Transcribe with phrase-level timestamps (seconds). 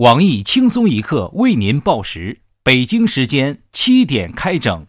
[0.00, 4.84] 网易轻松一刻为您报时，北京时间七点开整。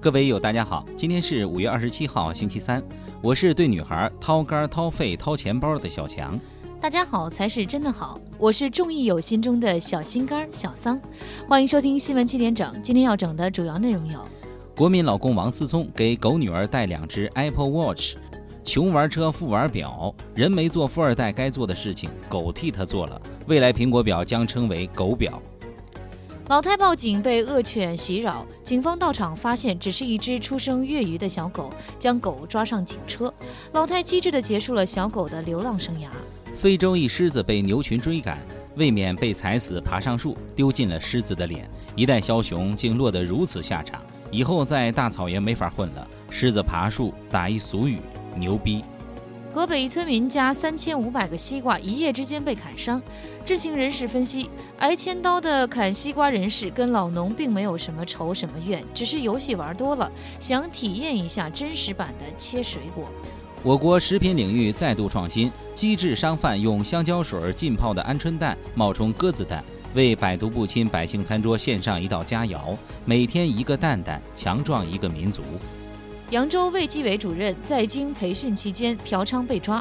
[0.00, 2.82] 各位友，大家好，今天是五月二十七号，星期三，
[3.22, 6.36] 我是对女孩掏肝掏肺掏钱包的小强。
[6.82, 11.00] 大家好才是真的好，我是众义友心中的小心肝小桑，
[11.46, 12.74] 欢迎收听新闻七点整。
[12.82, 14.18] 今天要整的主要内容有：
[14.74, 18.16] 国民老公王思聪给狗女儿带两只 Apple Watch，
[18.64, 23.22] 穷玩车富玩表，人没做富二代该做的事情，狗替他做了。
[23.46, 25.40] 未来苹果表将称为狗表。
[26.48, 33.32] 老太报警被恶犬袭扰，警方到场发现只是一只出生月余的小狗，将狗抓上警车。
[33.72, 36.08] 老太机智地结束了小狗的流浪生涯。
[36.62, 38.38] 非洲一狮子被牛群追赶，
[38.76, 41.68] 未免被踩死，爬上树丢进了狮子的脸。
[41.96, 46.08] 一代枭雄竟落得如此下场，以后在大草原没法混了。
[46.30, 47.98] 狮子爬树打一俗语，
[48.36, 48.84] 牛逼。
[49.52, 53.02] 河北一村民家三千五百个西瓜一夜之间被砍伤，
[53.44, 63.08] 知情人士分析，挨千刀的砍西瓜人士跟老农并没有什么仇什么怨，只是游戏玩多了，想体验一下真实版的切水果。
[63.64, 69.62] 我国食品领域再度创新，机智商贩用香蕉水浸泡的鹌鹑蛋冒充鸽子蛋，
[69.94, 72.76] 为百毒不侵百姓餐桌献上一道佳肴。
[73.04, 75.42] 每天一个蛋蛋，强壮一个民族。
[76.30, 79.80] 扬州卫计委主任在京培训期间嫖娼被抓，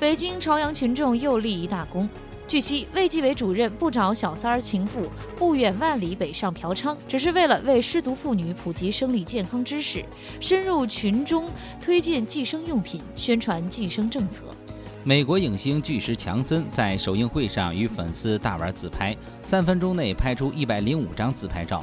[0.00, 2.08] 北京朝阳群众又立一大功。
[2.52, 10.04] 据悉，卫计委主任不找小三儿情妇，不远万里北上嫖娼，只是为了为失足妇女普及生理健康知识，
[10.38, 11.48] 深入群中
[11.80, 14.42] 推荐计生用品，宣传计生政策。
[15.02, 21.82] 美国影星巨石强森在首映会上与粉丝大玩自拍，三分钟内拍出一百零五张自拍照。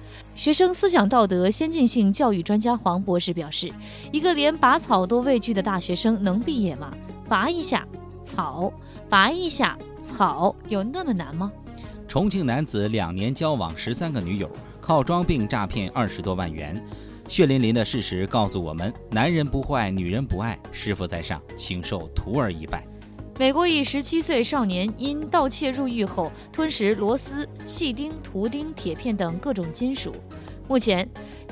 [0.41, 3.71] 学生思想道德先进性教育专家黄博士表示
[4.11, 6.91] ：“一个连拔草都畏惧的大学生能毕业吗？
[7.29, 7.87] 拔一下
[8.23, 8.73] 草，
[9.07, 11.51] 拔一下草，有那么难吗？”
[12.09, 14.49] 重庆男子两年交往十三个女友，
[14.81, 16.83] 靠装病诈骗二十多万元。
[17.29, 22.83] 血淋淋的事实告诉我们：男人不坏，女人不爱，师傅在上，请受徒儿一拜。
[23.39, 30.13] 美国一十七岁少年因盗窃入狱后吞食螺丝、细钉、图钉、铁片等各种金属，
[30.71, 31.05] 目前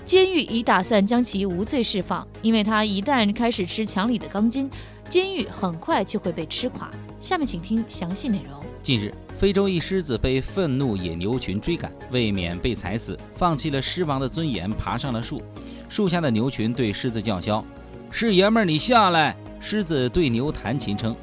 [0.05, 4.71] 监狱已打算将其无罪释放，因为他一旦开始吃墙里的钢筋，
[5.09, 6.89] 监狱很快就会被吃垮。
[7.19, 8.63] 下面请听详细内容。
[8.81, 15.41] 近日，非洲一狮子被愤怒野牛群追赶，为免被踩死，放弃了狮王的尊严，爬上了树。
[15.89, 17.61] 树下的牛群对狮子叫嚣
[18.09, 21.13] ：“是爷们儿，你下来！”狮子对牛弹琴称。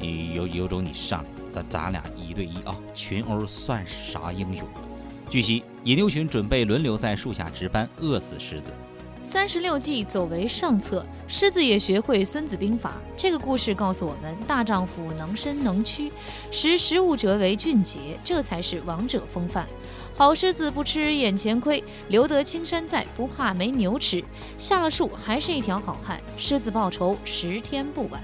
[0.00, 2.74] 你有有种你上来，咱咱俩一对一啊！
[2.96, 4.66] 群殴算啥英雄？
[5.34, 8.70] 据悉，野牛群准备轮流在树下值班，饿死狮子。
[9.24, 12.90] 三十六计，走为上策，狮子也学会《孙子兵法》。
[13.16, 16.12] 这个故事告诉我们，大丈夫能伸能屈，
[16.52, 19.66] 识时务者为俊杰，这才是王者风范。
[20.14, 24.22] 好狮子不吃眼前亏，留得青山在，不怕没牛吃。
[24.56, 28.22] 下了树还是一条好汉，狮子报仇十天不晚。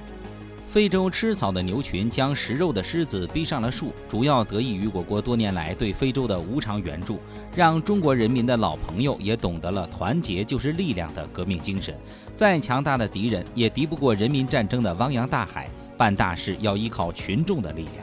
[0.70, 7.18] 非洲吃草的牛群将食肉的狮子逼上了树，主要得益于我国多年来对非洲的无偿援助，
[7.56, 11.92] 让中国人民的老朋友也懂得了团结就是力量的革命精神。
[12.36, 17.94] 再强大的敌人也敌不过人民战争的汪洋大海，办大事要依靠群众的力量。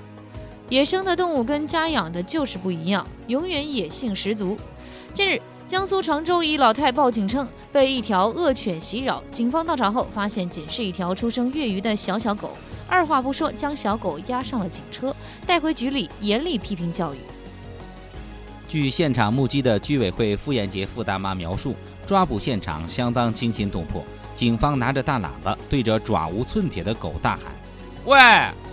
[0.68, 4.58] 野生的动物跟家养的就是不一样，永远野性十足。
[5.14, 5.40] 近日。
[5.68, 12.52] 江苏常州一老太报警称被一条恶犬袭扰，警方到场后发现仅是一条出生月余的小小狗，
[12.88, 15.14] 二话不说将小狗押上了警车，
[15.46, 17.18] 带回局里严厉批评教育。
[18.70, 21.76] 据现场目击的居委会傅艳杰傅大妈描述，
[22.06, 24.02] 抓捕现场相当惊心动魄，
[24.38, 27.44] 警方拿着大喇叭对着爪无寸铁的狗大喊
[28.06, 28.18] ：“喂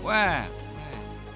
[0.04, 0.14] 喂，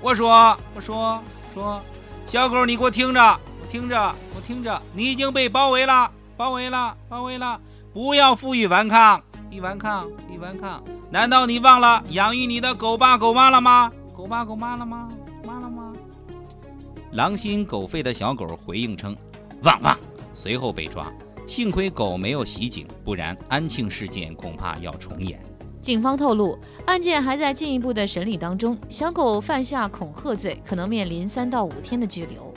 [0.01, 1.21] 我说我说
[1.53, 1.81] 说，
[2.27, 3.39] 小狗你给我听着。”
[3.71, 7.61] 听着，我听着，你已经被包围了，包围了，包围了！
[7.93, 9.21] 不要负隅顽抗，
[9.51, 10.83] 一顽抗，一顽抗！
[11.11, 13.93] 难道你忘了养育你的狗爸狗妈了吗？
[14.17, 15.11] 狗爸狗妈了吗？
[15.47, 15.93] 妈了吗？
[17.13, 19.15] 狼心狗肺的小狗回应称
[19.65, 19.99] ：“汪汪！”
[20.33, 21.13] 随后被抓。
[21.47, 25.39] 幸亏狗没有袭警，不然安庆事件恐怕要重演。
[25.83, 28.79] 警方透露，案件还在进一步的审理当中。
[28.89, 32.53] 小狗犯下恐吓罪，可能面临三到五天的拘留。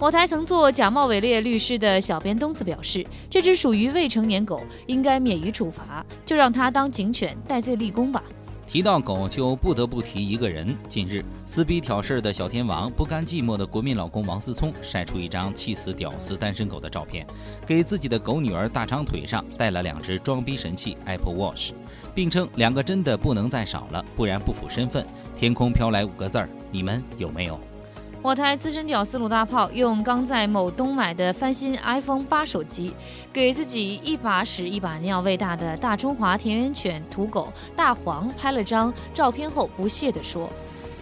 [0.00, 8.22] 某台曾做假冒伪劣律师的小编东子表示，这只属于未成年狗，应该免于处罚，就让它当警犬，戴罪立功吧。
[8.68, 10.76] 提到狗，就不得不提一个人。
[10.88, 17.26] 近日，撕逼挑事儿的小天王、不甘寂寞的国民老公王思聪晒出一张气死屌丝单身狗的照片，
[17.66, 21.72] 给自己的狗女儿大长腿上戴了两只装逼神器 Apple Watch，
[22.14, 25.04] 并称两个真的不能再少了，不然不符身份。
[25.36, 27.58] 天空飘来五个字儿，你们有没有？
[28.20, 32.92] 我台资深屌丝鲁大炮用刚在某东买的翻新 iPhone 八手机，
[33.32, 40.50] 给自己一把屎一把尿喂大的大中华田园犬土狗大黄拍了张照片后，不屑地说：“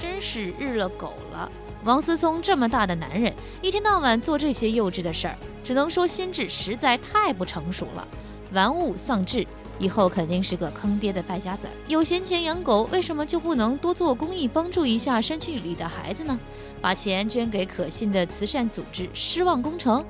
[0.00, 1.50] 真是日了狗了！
[1.84, 8.06] 王思聪这么大的男人，一天到晚做这些幼稚的事儿，只能说心智实在太不成熟了，
[8.52, 9.44] 玩物丧志。”
[9.78, 11.72] 以后肯定是个坑爹的败家子儿。
[11.88, 16.38] 有闲钱养狗，为什么就不能多做公益，帮助一下山区里的孩子呢？
[16.80, 20.04] 把钱捐给可信的慈善组织，失望工程。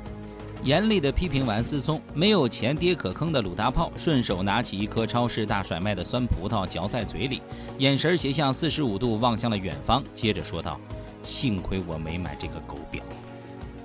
[0.65, 7.41] 严厉的批评完思聪没有钱爹可坑的鲁大炮，顺手拿起一颗超市大甩卖的酸葡萄嚼在嘴里，
[7.79, 10.81] 眼神斜向四十五度望向了远方，接着说道
[11.23, 13.03] ：“幸亏我没买这个狗表。”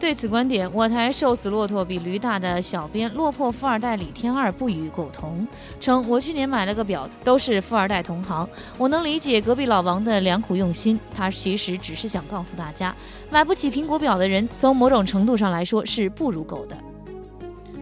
[0.02, 5.48] 对此观点，我台瘦死骆驼比驴大的小编落魄富二代李天二不予苟同，
[5.80, 8.50] 称我去年买了个表，都是富二代同行。
[8.80, 12.96] 我能理解隔壁老王的良苦用心，他其实只是想告诉大家，
[13.30, 16.76] 买不起苹果表的人，从某种程度上来说是不如狗的。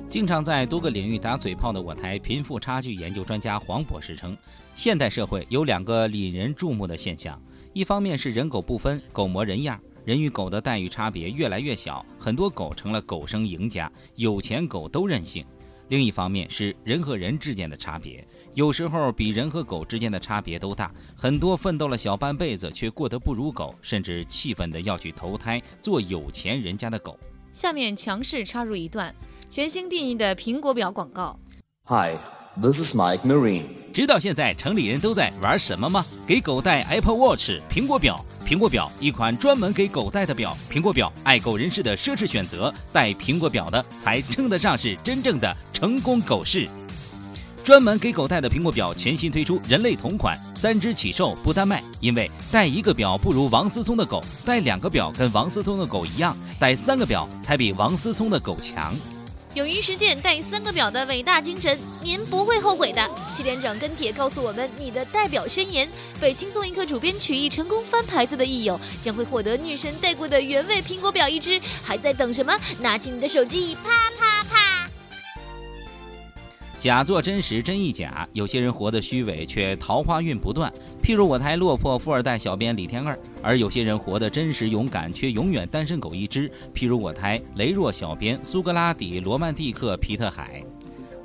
[0.09, 4.35] 经常在多个领域打嘴炮的我台贫富差距研究专家黄博士称，
[4.75, 9.79] 现代社会有两个引人注目的现象，一方面是人狗不分，狗模人样。
[10.09, 15.45] 人与狗的待遇差别越来越小，很多狗成了狗生赢家，有钱狗都任性。
[15.89, 20.91] 另一方面是人和人之间的差别，有时候比人和狗之间的差别都大。
[21.15, 27.15] 很多奋斗了小半辈子却过得不如狗，甚至气愤的要去投胎做有钱人家的狗。
[27.53, 29.13] 下面强势插入一段
[29.47, 31.39] 全新定义的苹果表广告。
[32.61, 33.63] This is Mike Marine。
[33.93, 36.05] 知道现在城里人都在玩什么吗？
[36.27, 38.19] 给狗戴 Apple Watch 苹果表。
[38.45, 40.57] 苹果表，一款专门给狗戴的表。
[40.69, 42.73] 苹果表，爱狗人士的奢侈选择。
[42.91, 46.67] 戴苹果表的，才称得上是真正的成功狗士。
[47.63, 51.81] 专门给狗戴的苹果表全新推出人类同款，三只起售，不单卖。
[52.01, 58.93] 因为戴一个表不如王思聪的狗，戴两个表跟王思聪的狗一样，戴三个表才比王思聪的狗强。
[59.55, 63.03] 勇于实践带三个表的伟大精神，您不会后悔的。
[63.35, 65.89] 七连长跟帖告诉我们你的代表宣言。
[66.21, 71.59] 被轻松一刻主编曲艺成功翻牌子的益友将会获得女神戴过的原味苹果表一只。
[71.83, 72.55] 还在等什么？
[72.79, 74.28] 拿起你的手机，啪啪！
[76.79, 78.25] 假作真实，真亦假。
[78.31, 80.71] 有些人活得虚伪，却桃花运不断。
[81.03, 86.49] 譬如我台落魄富二代小编李天二，而有些人活得真实勇敢，却永远单身狗一只。
[86.73, 90.63] 譬如我台羸弱小编苏格拉底罗曼蒂克皮特海。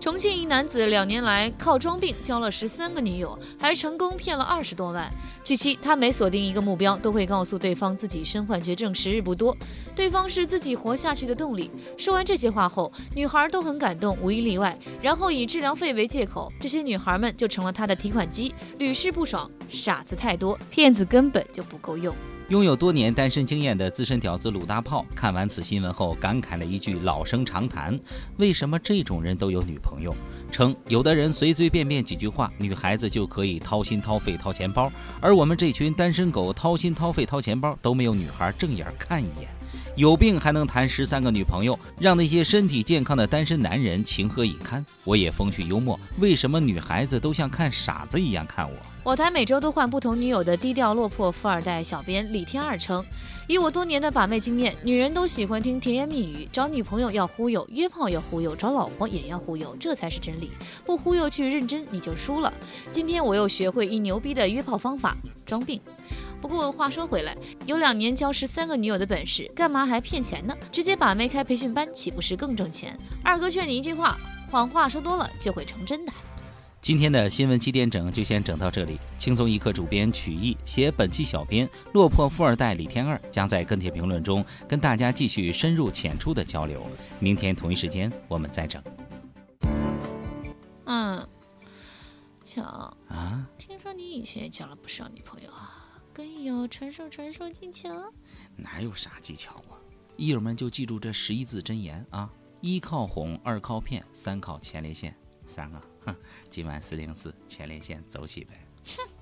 [0.05, 5.11] 重庆一男子两年来靠装病交了十三个女友，还成功骗了二十多万。
[5.43, 9.57] 据悉，他每锁定一个目标，都会告诉对方自己身患绝症，时日不多，
[9.97, 11.71] 对方是自己活下去的动力。
[11.97, 14.79] 说完这些话后，女孩都很感动，无一例外。
[15.01, 19.51] 然后以治疗费为借口，这些女孩们就成了他的提款机，屡试不爽。
[19.71, 22.15] 傻子太多，骗子根本就不够用。
[22.51, 27.99] 拥有多年单身经验的资深屌丝鲁大炮看完此新闻后，感慨了一句老生常谈：
[28.37, 30.15] 为什么这种人都有女朋友？
[30.53, 39.49] 称有的人随随便便几句话，女孩子就可以掏心掏肺掏钱包，而我们这群单身狗掏心掏肺掏钱包都没有女孩正眼看一眼，
[39.97, 44.85] 有病还能谈十三个女朋友，让那些身体健康的单身男人情何以堪？
[45.05, 48.77] 我也风趣幽默，为什么女孩子都像看傻子一样看我？
[49.05, 53.05] 我台每周都换不同女友的低调落魄富二代小编李天二称
[53.47, 60.53] ：“以我多年的把妹经验，女人都喜欢听甜言蜜语，找女朋友要忽悠，约炮要忽悠，找老婆也要忽悠，这才是真理。
[60.87, 62.51] 不忽悠去认真，你就输了。
[62.91, 65.79] 今天我又学会一牛逼的约炮方法——装病。
[66.41, 70.57] 不过话说回来，有两年交十三个女友的本事，干嘛还骗钱呢？
[70.73, 72.99] 直接把妹开培训班，岂不是更挣钱？
[73.23, 74.19] 二哥劝你一句话：
[74.51, 76.13] 谎话说多了就会成真的。”
[76.85, 86.87] 今天的新闻七点整就先整到这里，轻松一刻主编曲艺写本期小编落魄富二代李天二将在跟帖评论中跟大家继续深入浅出的交流。
[87.19, 88.83] 明天同一时间我们再整。
[90.85, 91.27] 嗯，
[92.45, 92.63] 巧
[93.09, 93.49] 啊！
[93.57, 97.89] 听说你以前也交了不少女朋友啊，更有传授传授技巧？
[98.57, 99.81] 哪有啥技巧啊？
[100.19, 105.17] 艺友们就记住这十一字真言啊：一靠哄，二靠骗，三靠前列腺。
[105.47, 105.81] 三个。
[106.51, 108.67] 今晚四零四前列腺走起呗。
[108.87, 109.14] 哼。